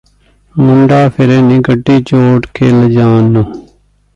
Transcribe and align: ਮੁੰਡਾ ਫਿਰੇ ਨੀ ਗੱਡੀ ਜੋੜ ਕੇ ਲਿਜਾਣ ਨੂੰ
ਮੁੰਡਾ 0.55 1.09
ਫਿਰੇ 1.09 1.41
ਨੀ 1.41 1.59
ਗੱਡੀ 1.59 1.99
ਜੋੜ 2.01 2.45
ਕੇ 2.53 2.71
ਲਿਜਾਣ 2.71 3.23
ਨੂੰ 3.23 3.45